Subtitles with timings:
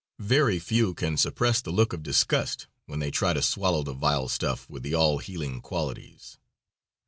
[0.17, 4.27] Very few can suppress the look of disgust when they try to swallow the vile
[4.27, 6.39] stuff with the all healing qualities.